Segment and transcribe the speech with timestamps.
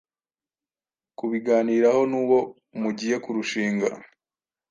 [1.17, 2.39] Kubiganiraho n’uwo
[2.81, 3.87] mugiye kurushinga